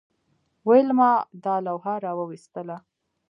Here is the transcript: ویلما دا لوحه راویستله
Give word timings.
ویلما 0.67 1.11
دا 1.43 1.55
لوحه 1.65 1.93
راویستله 2.05 2.77